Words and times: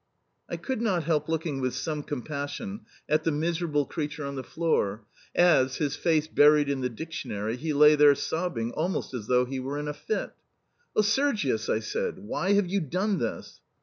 I 0.49 0.57
could 0.57 0.81
not 0.81 1.03
help 1.03 1.29
looking 1.29 1.61
with 1.61 1.75
some 1.75 2.01
compassion 2.01 2.87
at 3.07 3.23
the 3.23 3.29
miserable 3.31 3.85
creature 3.85 4.25
on 4.25 4.33
the 4.33 4.41
floor 4.43 5.05
as, 5.35 5.75
his 5.75 5.95
face 5.95 6.25
buried 6.25 6.69
in 6.69 6.81
the 6.81 6.89
dictionary, 6.89 7.55
he 7.55 7.71
lay 7.71 7.93
there 7.93 8.15
sobbing 8.15 8.71
almost 8.71 9.13
as 9.13 9.27
though 9.27 9.45
he 9.45 9.59
were 9.59 9.77
in 9.77 9.87
a 9.87 9.93
fit. 9.93 10.31
"Oh, 10.95 11.03
Sergius!" 11.03 11.69
I 11.69 11.81
said. 11.81 12.17
"Why 12.17 12.53
have 12.53 12.65
you 12.65 12.79
done 12.79 13.19
this?" 13.19 13.61